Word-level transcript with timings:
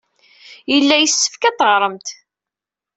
Yella 0.71 0.95
yessefk 0.97 1.41
ad 1.49 1.55
d-teɣremt. 1.55 2.07